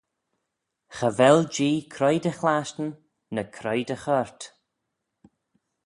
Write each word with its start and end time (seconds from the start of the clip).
Cha 0.95 1.09
vel 1.17 1.39
Jee 1.53 1.85
croie 1.93 2.21
dy 2.23 2.31
chlashtyn, 2.39 2.91
ny 3.33 3.43
croie 3.55 3.87
dy 3.87 3.97
choyrt. 4.03 4.41